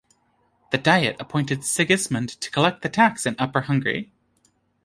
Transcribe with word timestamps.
The 0.71 0.79
Diet 0.79 1.15
appointed 1.19 1.63
Sigismund 1.63 2.29
to 2.29 2.49
collect 2.49 2.81
the 2.81 2.89
tax 2.89 3.27
in 3.27 3.35
Upper 3.37 3.61
Hungary. 3.61 4.11